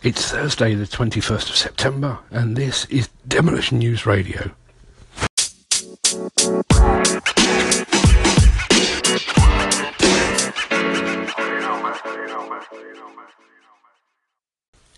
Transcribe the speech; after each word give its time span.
It's 0.00 0.30
Thursday, 0.30 0.76
the 0.76 0.84
21st 0.84 1.50
of 1.50 1.56
September, 1.56 2.20
and 2.30 2.54
this 2.54 2.84
is 2.84 3.08
Demolition 3.26 3.80
News 3.80 4.06
Radio. 4.06 4.52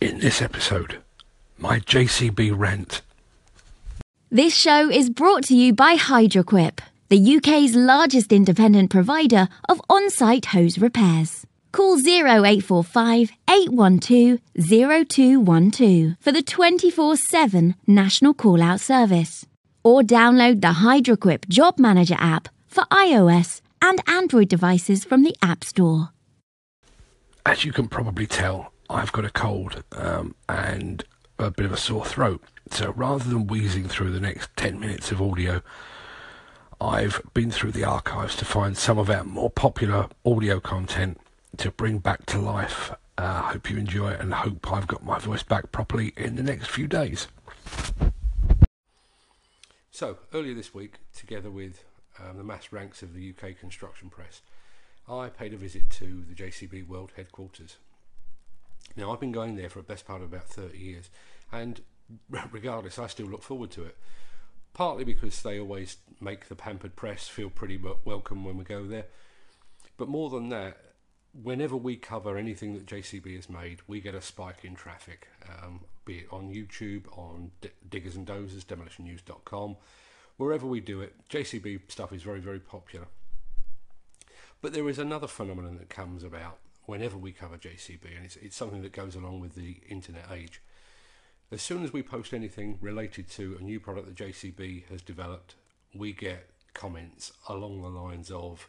In 0.03 0.19
this 0.19 0.43
episode, 0.43 0.99
my 1.57 1.81
JCB 1.81 2.53
rant. 2.55 3.01
This 4.31 4.55
show 4.55 4.91
is 4.91 5.09
brought 5.09 5.45
to 5.45 5.57
you 5.57 5.73
by 5.73 5.97
Hydroquip, 5.97 6.81
the 7.09 7.37
UK's 7.37 7.75
largest 7.75 8.33
independent 8.33 8.91
provider 8.91 9.49
of 9.67 9.81
on 9.89 10.11
site 10.11 10.45
hose 10.47 10.77
repairs. 10.79 11.47
Call 11.73 11.99
0845 11.99 13.31
812 13.49 14.41
0212 15.09 16.17
for 16.21 16.33
the 16.33 16.43
24 16.43 17.17
7 17.17 17.75
national 17.87 18.35
call 18.35 18.63
out 18.63 18.81
service. 18.81 19.47
Or 19.85 20.03
download 20.03 20.61
the 20.61 20.81
Hydroquip 20.85 21.49
Job 21.49 21.79
Manager 21.79 22.17
app 22.19 22.49
for 22.67 22.85
iOS 22.91 23.61
and 23.81 24.01
Android 24.07 24.49
devices 24.49 25.05
from 25.05 25.23
the 25.23 25.35
App 25.43 25.65
Store. 25.65 26.11
As 27.47 27.65
you 27.65 27.73
can 27.73 27.89
probably 27.89 28.27
tell, 28.27 28.73
I've 28.91 29.13
got 29.13 29.25
a 29.25 29.31
cold 29.31 29.83
um, 29.93 30.35
and 30.49 31.03
a 31.39 31.51
bit 31.51 31.65
of 31.65 31.73
a 31.73 31.77
sore 31.77 32.05
throat. 32.05 32.43
So 32.71 32.93
rather 32.93 33.25
than 33.25 33.47
wheezing 33.47 33.89
through 33.89 34.11
the 34.11 34.21
next 34.21 34.51
10 34.57 34.79
minutes 34.79 35.11
of 35.11 35.23
audio, 35.23 35.63
I've 36.81 37.23
been 37.33 37.51
through 37.51 37.73
the 37.73 37.85
archives 37.85 38.37
to 38.37 38.45
find 38.45 38.77
some 38.77 38.99
of 38.99 39.09
our 39.09 39.25
more 39.25 39.51
popular 39.51 40.09
audio 40.27 40.61
content 40.61 41.19
to 41.57 41.71
bring 41.71 41.99
back 41.99 42.27
to 42.27 42.39
life. 42.39 42.93
I 43.19 43.23
uh, 43.23 43.43
hope 43.43 43.71
you 43.71 43.77
enjoy 43.77 44.13
it 44.13 44.21
and 44.21 44.33
hope 44.33 44.73
I've 44.73 44.87
got 44.87 45.05
my 45.05 45.19
voice 45.19 45.43
back 45.43 45.73
properly 45.73 46.13
in 46.17 46.37
the 46.37 46.43
next 46.43 46.69
few 46.69 46.87
days. 46.87 47.29
So, 49.91 50.19
earlier 50.33 50.55
this 50.55 50.73
week, 50.73 50.95
together 51.15 51.51
with 51.51 51.85
um, 52.19 52.39
the 52.39 52.45
mass 52.45 52.73
ranks 52.73 53.03
of 53.03 53.13
the 53.13 53.31
UK 53.31 53.59
construction 53.59 54.09
press, 54.09 54.41
I 55.07 55.29
paid 55.29 55.53
a 55.53 55.59
visit 55.59 55.91
to 55.91 56.25
the 56.27 56.35
JCB 56.35 56.87
World 56.87 57.13
headquarters. 57.17 57.77
Now, 58.97 59.13
I've 59.13 59.21
been 59.21 59.33
going 59.33 59.57
there 59.57 59.69
for 59.69 59.81
the 59.81 59.85
best 59.85 60.07
part 60.07 60.23
of 60.23 60.33
about 60.33 60.49
30 60.49 60.79
years, 60.79 61.11
and 61.53 61.83
regardless, 62.51 62.99
I 62.99 63.09
still 63.09 63.27
look 63.27 63.43
forward 63.43 63.71
to 63.73 63.85
it. 63.85 63.97
Partly 64.73 65.05
because 65.05 65.43
they 65.43 65.59
always 65.59 65.99
make 66.21 66.49
the 66.49 66.55
pampered 66.55 66.97
press 66.97 67.29
feel 67.29 67.51
pretty 67.51 67.79
welcome 68.05 68.45
when 68.45 68.57
we 68.57 68.65
go 68.65 68.87
there, 68.87 69.07
but 69.97 70.09
more 70.09 70.31
than 70.31 70.49
that, 70.49 70.79
whenever 71.33 71.77
we 71.77 71.97
cover 71.97 72.37
anything 72.37 72.75
that 72.75 72.87
JCB 72.87 73.37
has 73.37 73.49
made, 73.49 73.81
we 73.87 74.01
get 74.01 74.15
a 74.15 74.21
spike 74.21 74.65
in 74.65 74.75
traffic, 74.75 75.29
um, 75.49 75.81
be 76.05 76.19
it 76.19 76.27
on 76.31 76.53
YouTube, 76.53 77.07
on 77.17 77.53
D- 77.61 77.71
Diggers 77.89 78.17
and 78.17 78.27
Dozers, 78.27 78.65
demolitionnews.com, 78.65 79.77
wherever 80.37 80.67
we 80.67 80.81
do 80.81 81.01
it. 81.01 81.15
JCB 81.29 81.91
stuff 81.91 82.13
is 82.13 82.23
very, 82.23 82.41
very 82.41 82.61
popular. 82.61 83.07
But 84.61 84.73
there 84.73 84.89
is 84.89 84.99
another 84.99 85.27
phenomenon 85.27 85.79
that 85.79 85.89
comes 85.89 86.23
about 86.23 86.59
whenever 86.85 87.17
we 87.17 87.33
cover 87.33 87.57
JCB, 87.57 88.17
and 88.17 88.25
it's, 88.25 88.37
it's 88.37 88.57
something 88.57 88.83
that 88.83 88.93
goes 88.93 89.15
along 89.15 89.41
with 89.41 89.55
the 89.55 89.81
internet 89.89 90.27
age. 90.31 90.61
As 91.53 91.63
soon 91.63 91.83
as 91.83 91.93
we 91.93 92.03
post 92.03 92.35
anything 92.35 92.79
related 92.81 93.29
to 93.31 93.57
a 93.59 93.63
new 93.63 93.81
product 93.81 94.07
that 94.07 94.17
JCB 94.17 94.87
has 94.89 95.03
developed, 95.03 95.55
we 95.95 96.13
get 96.13 96.51
comments 96.75 97.33
along 97.49 97.83
the 97.83 97.89
lines 97.89 98.31
of, 98.31 98.69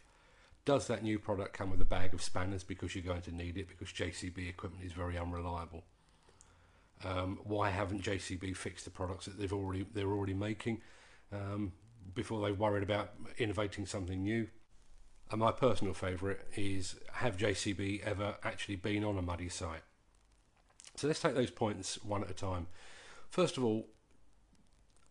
does 0.66 0.88
that 0.88 1.04
new 1.04 1.17
product 1.17 1.54
come 1.54 1.72
with 1.72 1.81
a 1.81 1.86
bag 1.86 2.14
of 2.14 2.22
spanners 2.22 2.64
because 2.64 2.95
you're 2.95 3.04
going 3.04 3.22
to 3.22 3.36
need 3.36 3.58
it 3.58 3.67
because 3.67 3.90
JCB 3.90 4.50
equipment 4.50 4.86
is 4.86 4.94
very 4.94 5.17
unreliable? 5.17 5.84
Um, 7.04 7.40
why 7.44 7.70
haven't 7.70 8.04
JCB 8.04 8.56
fixed 8.56 8.86
the 8.86 8.92
products 8.92 9.26
that 9.26 9.39
they've 9.39 9.52
already 9.52 9.86
they're 9.92 10.12
already 10.12 10.36
making 10.36 10.82
um, 11.32 11.72
before 12.14 12.45
they've 12.45 12.58
worried 12.58 12.84
about 12.84 13.14
innovating 13.38 13.86
something 13.86 14.22
new? 14.22 14.48
And 15.32 15.39
my 15.39 15.52
personal 15.52 15.94
favourite 15.94 16.39
is 16.55 16.95
have 17.14 17.38
JCB 17.38 18.04
ever 18.04 18.36
actually 18.43 18.76
been 18.76 19.04
on 19.04 19.17
a 19.17 19.22
muddy 19.22 19.49
site? 19.49 19.82
So 20.95 21.08
let's 21.08 21.22
take 21.22 21.36
those 21.36 21.52
points 21.52 22.04
one 22.04 22.23
at 22.23 22.30
a 22.30 22.33
time. 22.33 22.67
First 23.30 23.58
of 23.58 23.64
all, 23.64 23.88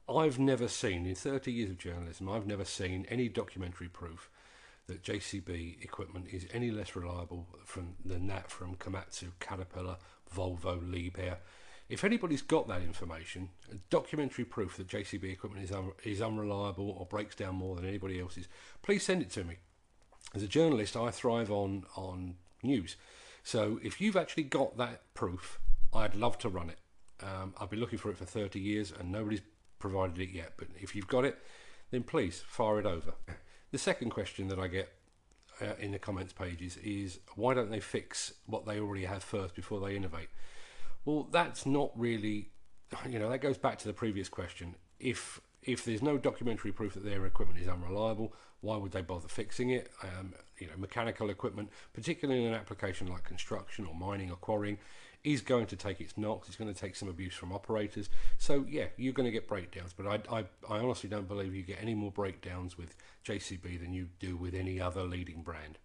I've 0.09 0.39
never 0.39 0.69
seen 0.69 1.07
in 1.07 1.15
30 1.15 1.51
years 1.51 1.71
of 1.71 1.79
journalism, 1.79 2.29
I've 2.29 2.47
never 2.47 2.65
seen 2.65 3.07
any 3.09 3.29
documentary 3.29 3.89
proof 3.89 4.29
that 4.91 5.03
JCB 5.03 5.83
equipment 5.83 6.27
is 6.31 6.47
any 6.53 6.71
less 6.71 6.95
reliable 6.97 7.47
from, 7.65 7.95
than 8.05 8.27
that 8.27 8.51
from 8.51 8.75
Komatsu, 8.75 9.29
Caterpillar, 9.39 9.97
Volvo, 10.35 10.81
Liebherr. 10.81 11.37
If 11.89 12.05
anybody's 12.05 12.43
got 12.43 12.69
that 12.69 12.83
information, 12.83 13.51
documentary 13.89 14.45
proof 14.45 14.77
that 14.77 14.89
JCB 14.89 15.33
equipment 15.33 15.65
is, 15.65 15.73
un- 15.73 15.93
is 16.05 16.21
unreliable 16.21 16.91
or 16.91 17.07
breaks 17.07 17.35
down 17.35 17.57
more 17.57 17.77
than 17.77 17.87
anybody 17.87 18.21
else's, 18.21 18.49
please 18.83 19.05
send 19.05 19.23
it 19.23 19.31
to 19.31 19.45
me. 19.45 19.57
As 20.35 20.43
a 20.43 20.49
journalist, 20.49 20.97
I 20.97 21.11
thrive 21.11 21.51
on, 21.51 21.85
on 21.97 22.35
news. 22.63 22.97
So 23.43 23.81
if 23.83 24.01
you've 24.01 24.17
actually 24.17 24.45
got 24.45 24.77
that 24.77 25.03
proof, 25.15 25.59
I'd 25.93 26.15
love 26.15 26.39
to 26.39 26.49
run 26.49 26.71
it. 26.71 26.79
Um, 27.23 27.55
I've 27.61 27.71
been 27.71 27.81
looking 27.81 27.99
for 27.99 28.11
it 28.11 28.17
for 28.17 28.25
30 28.25 28.61
years 28.61 28.93
and 28.99 29.11
nobody's 29.11 29.43
provided 29.79 30.19
it 30.19 30.31
yet. 30.31 30.53
But 30.57 30.69
if 30.81 30.95
you've 30.95 31.09
got 31.09 31.25
it, 31.25 31.39
then 31.91 32.03
please 32.03 32.43
fire 32.47 32.79
it 32.79 32.87
over. 32.87 33.15
The 33.73 33.79
second 33.79 34.11
question 34.11 34.49
that 34.49 34.59
I 34.59 34.67
get 34.67 34.93
uh, 35.61 35.75
in 35.79 35.93
the 35.93 35.99
comments 35.99 36.33
pages 36.33 36.77
is 36.79 37.21
why 37.37 37.55
don't 37.55 37.71
they 37.71 37.81
fix 37.81 38.33
what 38.47 38.67
they 38.67 38.81
already 38.81 39.05
have 39.05 39.23
first 39.23 39.55
before 39.55 39.81
they 39.81 39.95
innovate? 39.95 40.29
Well, 41.05 41.29
that's 41.31 41.67
not 41.67 41.91
really, 41.95 42.51
you 43.09 43.19
know, 43.19 43.31
that 43.31 43.41
goes 43.41 43.59
back 43.59 43.79
to 43.79 43.87
the 43.87 43.95
previous 43.95 44.29
question. 44.29 44.75
If 44.99 45.41
if 45.63 45.85
there's 45.85 46.03
no 46.03 46.17
documentary 46.17 46.73
proof 46.73 46.95
that 46.95 47.05
their 47.05 47.27
equipment 47.27 47.61
is 47.61 47.69
unreliable, 47.69 48.33
why 48.63 48.77
would 48.77 48.93
they 48.93 49.03
bother 49.03 49.29
fixing 49.29 49.71
it? 49.71 49.91
Um, 50.03 50.35
you 50.59 50.67
know, 50.67 50.73
mechanical 50.79 51.31
equipment, 51.31 51.71
particularly 51.93 52.45
in 52.45 52.49
an 52.49 52.55
application 52.55 53.07
like 53.09 53.25
construction 53.25 53.87
or 53.87 53.95
mining 53.95 54.31
or 54.31 54.37
quarrying, 54.37 54.79
is 55.23 55.43
going 55.43 55.67
to 55.67 55.77
take 55.77 56.01
its 56.01 56.17
knocks. 56.17 56.49
It's 56.49 56.57
going 56.57 56.73
to 56.73 56.79
take 56.79 56.97
some 56.97 57.09
abuse 57.09 57.35
from 57.35 57.53
operators. 57.53 58.09
So 58.39 58.65
yeah, 58.69 58.87
you're 58.97 59.13
going 59.13 59.27
to 59.27 59.33
get 59.33 59.49
breakdowns. 59.49 59.93
But 59.93 60.07
I, 60.07 60.39
I, 60.39 60.45
I 60.69 60.79
honestly 60.79 61.11
don't 61.11 61.29
believe 61.29 61.55
you 61.55 61.63
get 61.63 61.79
any 61.81 61.95
more 61.95 62.11
breakdowns 62.11 62.79
with 62.79 62.97
JCB 63.25 63.81
than 63.81 63.93
you 63.93 64.09
do 64.19 64.37
with 64.37 64.55
any 64.55 64.81
other 64.81 65.03
leading 65.03 65.43
brand. 65.43 65.79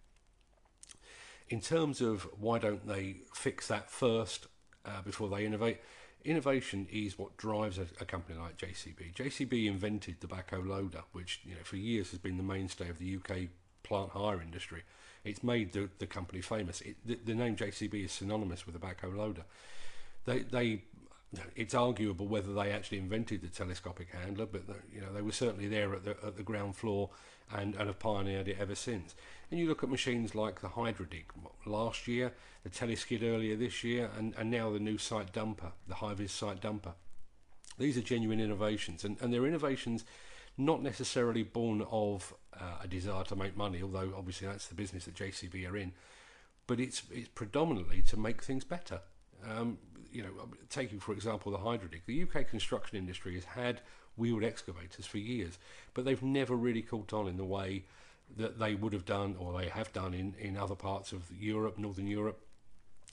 In 1.48 1.60
terms 1.60 2.00
of 2.00 2.28
why 2.38 2.58
don't 2.58 2.86
they 2.88 3.18
fix 3.34 3.68
that 3.68 3.90
first 3.90 4.46
uh, 4.84 5.02
before 5.02 5.28
they 5.28 5.44
innovate? 5.44 5.78
Innovation 6.24 6.88
is 6.90 7.18
what 7.18 7.36
drives 7.36 7.78
a, 7.78 7.86
a, 8.00 8.04
company 8.04 8.36
like 8.36 8.56
JCB. 8.56 9.14
JCB 9.14 9.66
invented 9.66 10.16
the 10.20 10.26
backhoe 10.26 10.66
loader, 10.66 11.02
which 11.12 11.40
you 11.44 11.54
know 11.54 11.60
for 11.62 11.76
years 11.76 12.10
has 12.10 12.18
been 12.18 12.36
the 12.36 12.42
mainstay 12.42 12.88
of 12.88 12.98
the 12.98 13.16
UK 13.16 13.48
plant 13.84 14.10
hire 14.10 14.42
industry. 14.42 14.82
It's 15.26 15.42
made 15.42 15.72
the, 15.72 15.88
the 15.98 16.06
company 16.06 16.40
famous. 16.40 16.80
It, 16.80 16.96
the, 17.04 17.18
the, 17.24 17.34
name 17.34 17.56
JCB 17.56 18.04
is 18.04 18.12
synonymous 18.12 18.66
with 18.66 18.76
a 18.76 18.78
backhoe 18.78 19.16
loader. 19.16 19.44
They, 20.24 20.40
they, 20.40 20.82
it's 21.54 21.74
arguable 21.74 22.26
whether 22.26 22.52
they 22.52 22.70
actually 22.70 22.98
invented 22.98 23.42
the 23.42 23.48
telescopic 23.48 24.08
handler, 24.10 24.46
but 24.46 24.62
you 24.92 25.00
know 25.00 25.12
they 25.12 25.22
were 25.22 25.32
certainly 25.32 25.68
there 25.68 25.94
at 25.94 26.04
the, 26.04 26.16
at 26.24 26.36
the 26.36 26.42
ground 26.42 26.76
floor 26.76 27.10
and, 27.54 27.74
and 27.74 27.86
have 27.86 27.98
pioneered 27.98 28.48
it 28.48 28.56
ever 28.58 28.74
since. 28.74 29.14
And 29.50 29.60
you 29.60 29.68
look 29.68 29.82
at 29.82 29.88
machines 29.88 30.34
like 30.34 30.60
the 30.60 30.68
Hydradig 30.68 31.24
last 31.64 32.08
year, 32.08 32.32
the 32.64 32.70
Teleskid 32.70 33.22
earlier 33.22 33.56
this 33.56 33.84
year, 33.84 34.10
and, 34.16 34.34
and 34.36 34.50
now 34.50 34.72
the 34.72 34.80
new 34.80 34.98
site 34.98 35.32
dumper, 35.32 35.72
the 35.86 35.96
Hi-Viz 35.96 36.32
site 36.32 36.60
dumper. 36.60 36.94
These 37.78 37.96
are 37.98 38.02
genuine 38.02 38.40
innovations, 38.40 39.04
and, 39.04 39.16
and 39.20 39.32
they're 39.32 39.46
innovations 39.46 40.04
not 40.58 40.82
necessarily 40.82 41.42
born 41.42 41.86
of 41.90 42.34
uh, 42.58 42.78
a 42.82 42.88
desire 42.88 43.24
to 43.24 43.36
make 43.36 43.56
money, 43.56 43.82
although 43.82 44.12
obviously 44.16 44.46
that's 44.46 44.68
the 44.68 44.74
business 44.74 45.04
that 45.04 45.14
JCB 45.14 45.70
are 45.70 45.76
in. 45.76 45.92
But 46.66 46.80
it's 46.80 47.02
it's 47.10 47.28
predominantly 47.28 48.02
to 48.02 48.16
make 48.18 48.42
things 48.42 48.64
better. 48.64 49.00
Um, 49.46 49.78
you 50.10 50.22
know, 50.22 50.30
taking 50.70 50.98
for 50.98 51.12
example 51.12 51.52
the 51.52 51.58
Hydradig, 51.58 52.02
the 52.06 52.22
UK 52.22 52.48
construction 52.48 52.96
industry 52.96 53.34
has 53.34 53.44
had 53.44 53.80
wheeled 54.16 54.42
excavators 54.42 55.06
for 55.06 55.18
years, 55.18 55.58
but 55.94 56.04
they've 56.04 56.22
never 56.22 56.56
really 56.56 56.82
caught 56.82 57.12
on 57.12 57.28
in 57.28 57.36
the 57.36 57.44
way 57.44 57.84
that 58.36 58.58
they 58.58 58.74
would 58.74 58.92
have 58.92 59.04
done 59.04 59.36
or 59.38 59.56
they 59.58 59.68
have 59.68 59.92
done 59.92 60.14
in, 60.14 60.34
in 60.38 60.56
other 60.56 60.74
parts 60.74 61.12
of 61.12 61.30
Europe, 61.38 61.78
Northern 61.78 62.06
Europe, 62.06 62.40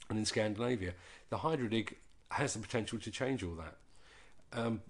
and 0.09 0.17
in 0.17 0.25
Scandinavia. 0.25 0.93
The 1.29 1.37
Hydradig 1.37 1.95
has 2.31 2.53
the 2.53 2.59
potential 2.59 2.97
to 2.99 3.11
change 3.11 3.43
all 3.43 3.55
that. 3.55 3.77
Um, 4.53 4.81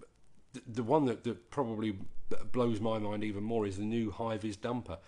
the, 0.66 0.82
one 0.82 1.06
that, 1.06 1.24
that 1.24 1.50
probably 1.50 1.96
blows 2.52 2.80
my 2.80 2.98
mind 2.98 3.24
even 3.24 3.44
more 3.44 3.66
is 3.66 3.76
the 3.76 3.84
new 3.84 4.10
Hi-Viz 4.10 4.56
dumper. 4.56 4.98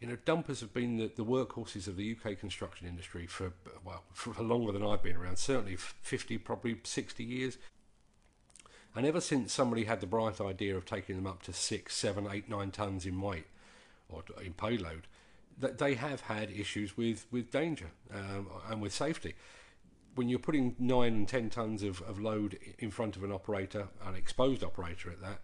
You 0.00 0.08
know, 0.08 0.16
dumpers 0.24 0.60
have 0.60 0.74
been 0.74 0.98
the, 0.98 1.10
the 1.14 1.24
workhorses 1.24 1.86
of 1.86 1.96
the 1.96 2.14
UK 2.14 2.38
construction 2.38 2.86
industry 2.86 3.26
for 3.26 3.52
well 3.84 4.02
for 4.12 4.42
longer 4.42 4.72
than 4.72 4.82
I've 4.82 5.02
been 5.02 5.16
around. 5.16 5.38
Certainly, 5.38 5.76
fifty, 5.76 6.36
probably 6.36 6.78
sixty 6.84 7.24
years. 7.24 7.56
And 8.94 9.06
ever 9.06 9.20
since 9.20 9.52
somebody 9.52 9.84
had 9.84 10.00
the 10.00 10.06
bright 10.06 10.40
idea 10.40 10.76
of 10.76 10.84
taking 10.84 11.16
them 11.16 11.26
up 11.26 11.42
to 11.44 11.52
six, 11.52 11.94
seven, 11.94 12.26
eight, 12.30 12.48
nine 12.48 12.70
tons 12.70 13.04
in 13.04 13.20
weight 13.20 13.46
or 14.08 14.22
in 14.42 14.54
payload, 14.54 15.06
that 15.58 15.78
they 15.78 15.94
have 15.94 16.22
had 16.22 16.50
issues 16.50 16.96
with 16.96 17.26
with 17.30 17.50
danger 17.50 17.90
um, 18.14 18.48
and 18.68 18.82
with 18.82 18.92
safety. 18.92 19.34
When 20.16 20.28
you're 20.28 20.38
putting 20.38 20.74
nine 20.78 21.14
and 21.14 21.28
ten 21.28 21.50
tons 21.50 21.82
of, 21.82 22.02
of 22.02 22.18
load 22.18 22.58
in 22.78 22.90
front 22.90 23.16
of 23.16 23.22
an 23.22 23.30
operator, 23.30 23.88
an 24.04 24.14
exposed 24.14 24.64
operator 24.64 25.10
at 25.10 25.20
that, 25.20 25.40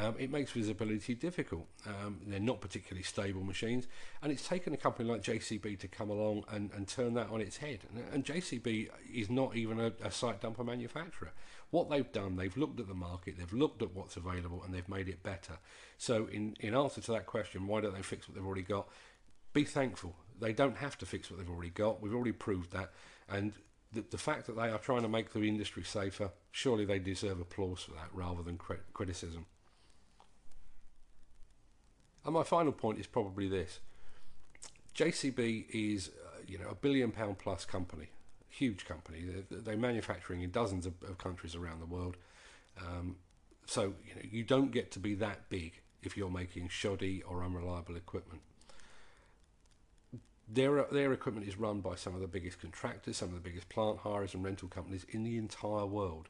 um, 0.00 0.14
it 0.18 0.30
makes 0.30 0.52
visibility 0.52 1.14
difficult. 1.14 1.66
Um, 1.86 2.20
they're 2.26 2.40
not 2.40 2.62
particularly 2.62 3.02
stable 3.02 3.42
machines, 3.42 3.86
and 4.22 4.32
it's 4.32 4.46
taken 4.46 4.72
a 4.72 4.78
company 4.78 5.08
like 5.08 5.22
JCB 5.22 5.78
to 5.80 5.88
come 5.88 6.08
along 6.08 6.44
and, 6.50 6.70
and 6.74 6.88
turn 6.88 7.12
that 7.14 7.28
on 7.28 7.42
its 7.42 7.58
head. 7.58 7.80
And, 7.90 8.04
and 8.12 8.24
JCB 8.24 8.88
is 9.12 9.28
not 9.28 9.54
even 9.54 9.78
a, 9.78 9.92
a 10.02 10.10
site 10.10 10.40
dumper 10.40 10.64
manufacturer. 10.64 11.32
What 11.70 11.90
they've 11.90 12.10
done, 12.10 12.36
they've 12.36 12.56
looked 12.56 12.80
at 12.80 12.88
the 12.88 12.94
market, 12.94 13.36
they've 13.38 13.52
looked 13.52 13.82
at 13.82 13.94
what's 13.94 14.16
available, 14.16 14.62
and 14.64 14.72
they've 14.72 14.88
made 14.88 15.08
it 15.08 15.22
better. 15.22 15.58
So, 15.98 16.26
in, 16.26 16.56
in 16.60 16.74
answer 16.74 17.02
to 17.02 17.12
that 17.12 17.26
question, 17.26 17.66
why 17.66 17.82
don't 17.82 17.94
they 17.94 18.02
fix 18.02 18.28
what 18.28 18.36
they've 18.36 18.46
already 18.46 18.62
got? 18.62 18.88
Be 19.52 19.64
thankful. 19.64 20.14
They 20.40 20.54
don't 20.54 20.78
have 20.78 20.96
to 20.98 21.06
fix 21.06 21.30
what 21.30 21.38
they've 21.38 21.50
already 21.50 21.70
got. 21.70 22.00
We've 22.00 22.14
already 22.14 22.32
proved 22.32 22.72
that. 22.72 22.92
And 23.28 23.52
the, 23.92 24.04
the 24.10 24.18
fact 24.18 24.46
that 24.46 24.56
they 24.56 24.68
are 24.68 24.78
trying 24.78 25.02
to 25.02 25.08
make 25.08 25.32
the 25.32 25.40
industry 25.42 25.82
safer, 25.82 26.30
surely 26.50 26.84
they 26.84 26.98
deserve 26.98 27.40
applause 27.40 27.80
for 27.80 27.92
that 27.92 28.08
rather 28.12 28.42
than 28.42 28.56
crit- 28.56 28.92
criticism. 28.92 29.46
And 32.24 32.34
my 32.34 32.42
final 32.42 32.72
point 32.72 32.98
is 32.98 33.06
probably 33.06 33.48
this: 33.48 33.80
JCB 34.94 35.66
is, 35.70 36.10
uh, 36.24 36.38
you 36.46 36.58
know, 36.58 36.68
a 36.70 36.74
billion 36.74 37.10
pound 37.10 37.38
plus 37.38 37.64
company, 37.64 38.10
huge 38.48 38.84
company. 38.84 39.24
They're, 39.24 39.60
they're 39.60 39.76
manufacturing 39.76 40.42
in 40.42 40.50
dozens 40.50 40.86
of, 40.86 40.94
of, 41.02 41.18
countries 41.18 41.56
around 41.56 41.80
the 41.80 41.86
world. 41.86 42.16
Um, 42.78 43.16
so 43.66 43.94
you 44.06 44.14
know, 44.14 44.22
you 44.22 44.44
don't 44.44 44.70
get 44.70 44.92
to 44.92 44.98
be 44.98 45.14
that 45.16 45.48
big 45.48 45.80
if 46.02 46.16
you're 46.16 46.30
making 46.30 46.68
shoddy 46.68 47.22
or 47.22 47.44
unreliable 47.44 47.96
equipment. 47.96 48.40
Their, 50.52 50.84
their 50.92 51.12
equipment 51.12 51.48
is 51.48 51.58
run 51.58 51.80
by 51.80 51.94
some 51.94 52.14
of 52.14 52.20
the 52.20 52.26
biggest 52.26 52.60
contractors, 52.60 53.16
some 53.16 53.28
of 53.28 53.34
the 53.34 53.40
biggest 53.40 53.68
plant 53.68 53.98
hires 53.98 54.34
and 54.34 54.44
rental 54.44 54.68
companies 54.68 55.06
in 55.08 55.24
the 55.24 55.38
entire 55.38 55.86
world 55.86 56.28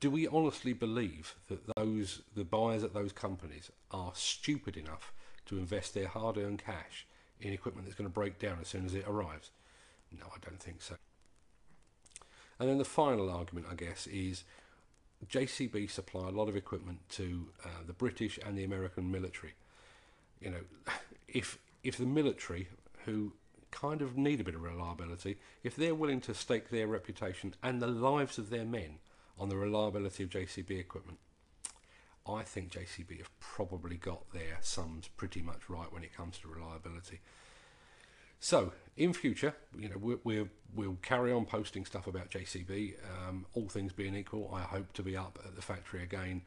do 0.00 0.10
we 0.10 0.26
honestly 0.28 0.72
believe 0.72 1.34
that 1.48 1.60
those 1.76 2.22
the 2.34 2.44
buyers 2.44 2.84
at 2.84 2.94
those 2.94 3.12
companies 3.12 3.70
are 3.90 4.12
stupid 4.14 4.76
enough 4.76 5.12
to 5.46 5.58
invest 5.58 5.94
their 5.94 6.08
hard-earned 6.08 6.62
cash 6.64 7.06
in 7.40 7.52
equipment 7.52 7.86
that's 7.86 7.96
going 7.96 8.08
to 8.08 8.12
break 8.12 8.38
down 8.38 8.58
as 8.60 8.68
soon 8.68 8.86
as 8.86 8.94
it 8.94 9.04
arrives? 9.08 9.50
No, 10.16 10.26
I 10.26 10.38
don't 10.40 10.60
think 10.60 10.82
so. 10.82 10.94
And 12.60 12.68
then 12.68 12.78
the 12.78 12.84
final 12.84 13.30
argument, 13.30 13.66
I 13.70 13.74
guess, 13.74 14.06
is 14.06 14.44
JCB 15.28 15.90
supply 15.90 16.28
a 16.28 16.32
lot 16.32 16.48
of 16.48 16.56
equipment 16.56 17.00
to 17.10 17.48
uh, 17.64 17.68
the 17.86 17.92
British 17.92 18.38
and 18.44 18.56
the 18.56 18.64
American 18.64 19.10
military. 19.10 19.54
You 20.40 20.50
know, 20.50 20.60
if 21.28 21.58
if 21.82 21.96
the 21.96 22.06
military, 22.06 22.68
who 23.04 23.32
kind 23.70 24.02
of 24.02 24.16
need 24.16 24.40
a 24.40 24.44
bit 24.44 24.54
of 24.54 24.62
reliability, 24.62 25.38
if 25.62 25.74
they're 25.74 25.94
willing 25.94 26.20
to 26.20 26.34
stake 26.34 26.70
their 26.70 26.86
reputation 26.86 27.54
and 27.62 27.80
the 27.80 27.86
lives 27.86 28.38
of 28.38 28.50
their 28.50 28.64
men 28.64 28.98
on 29.38 29.48
the 29.48 29.56
reliability 29.56 30.22
of 30.22 30.30
JCB 30.30 30.78
equipment. 30.78 31.18
I 32.26 32.42
think 32.42 32.70
JCB 32.70 33.18
have 33.18 33.40
probably 33.40 33.96
got 33.96 34.32
their 34.32 34.58
sums 34.60 35.08
pretty 35.08 35.42
much 35.42 35.68
right 35.68 35.92
when 35.92 36.04
it 36.04 36.14
comes 36.14 36.38
to 36.38 36.48
reliability. 36.48 37.20
So, 38.38 38.72
in 38.96 39.12
future, 39.12 39.54
you 39.76 39.88
know, 39.88 39.96
we 39.98 40.16
we'll, 40.22 40.48
we'll 40.74 40.98
carry 41.02 41.32
on 41.32 41.44
posting 41.44 41.84
stuff 41.84 42.06
about 42.06 42.30
JCB. 42.30 42.94
Um, 43.26 43.46
all 43.54 43.68
things 43.68 43.92
being 43.92 44.14
equal, 44.14 44.52
I 44.52 44.62
hope 44.62 44.92
to 44.94 45.02
be 45.02 45.16
up 45.16 45.38
at 45.44 45.56
the 45.56 45.62
factory 45.62 46.02
again 46.02 46.42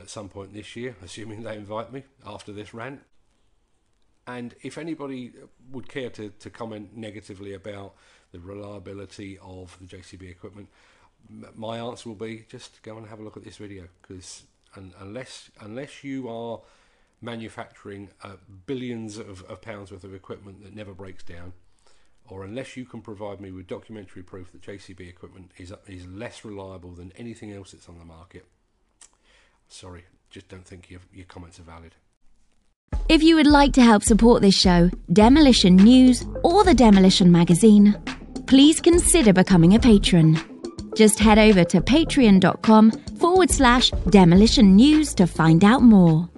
at 0.00 0.08
some 0.08 0.28
point 0.28 0.52
this 0.52 0.74
year, 0.76 0.96
assuming 1.04 1.42
they 1.42 1.56
invite 1.56 1.92
me 1.92 2.04
after 2.26 2.52
this 2.52 2.74
rant. 2.74 3.02
And 4.36 4.54
if 4.62 4.78
anybody 4.78 5.32
would 5.70 5.88
care 5.88 6.08
to, 6.10 6.30
to 6.30 6.50
comment 6.50 6.96
negatively 6.96 7.52
about 7.52 7.94
the 8.32 8.40
reliability 8.40 9.38
of 9.42 9.76
the 9.80 9.86
JCB 9.86 10.30
equipment, 10.30 10.68
my 11.54 11.78
answer 11.78 12.08
will 12.08 12.16
be 12.16 12.46
just 12.48 12.82
go 12.82 12.96
and 12.96 13.06
have 13.08 13.20
a 13.20 13.22
look 13.22 13.36
at 13.36 13.44
this 13.44 13.58
video 13.58 13.84
because 14.00 14.44
un- 14.76 14.94
unless 14.98 15.50
unless 15.60 16.02
you 16.02 16.28
are 16.28 16.60
manufacturing 17.20 18.08
uh, 18.24 18.36
billions 18.66 19.18
of, 19.18 19.44
of 19.44 19.60
pounds 19.60 19.92
worth 19.92 20.02
of 20.02 20.14
equipment 20.14 20.64
that 20.64 20.74
never 20.74 20.92
breaks 20.92 21.22
down, 21.22 21.52
or 22.26 22.42
unless 22.42 22.76
you 22.76 22.84
can 22.84 23.02
provide 23.02 23.40
me 23.40 23.52
with 23.52 23.66
documentary 23.66 24.22
proof 24.22 24.50
that 24.52 24.62
JCB 24.62 25.08
equipment 25.08 25.52
is 25.58 25.72
is 25.86 26.06
less 26.06 26.44
reliable 26.44 26.92
than 26.92 27.12
anything 27.16 27.52
else 27.52 27.72
that's 27.72 27.88
on 27.88 27.98
the 27.98 28.04
market, 28.04 28.46
sorry, 29.68 30.04
just 30.30 30.48
don't 30.48 30.66
think 30.66 30.90
your, 30.90 31.00
your 31.12 31.26
comments 31.26 31.60
are 31.60 31.64
valid. 31.64 31.94
If 33.12 33.22
you 33.22 33.36
would 33.36 33.46
like 33.46 33.74
to 33.74 33.82
help 33.82 34.02
support 34.02 34.40
this 34.40 34.54
show, 34.54 34.88
Demolition 35.12 35.76
News, 35.76 36.24
or 36.42 36.64
the 36.64 36.72
Demolition 36.72 37.30
Magazine, 37.30 37.94
please 38.46 38.80
consider 38.80 39.34
becoming 39.34 39.74
a 39.74 39.78
patron. 39.78 40.40
Just 40.96 41.18
head 41.18 41.38
over 41.38 41.62
to 41.62 41.82
patreon.com 41.82 42.90
forward 43.20 43.50
slash 43.50 43.90
demolition 44.08 44.76
news 44.76 45.14
to 45.16 45.26
find 45.26 45.62
out 45.62 45.82
more. 45.82 46.31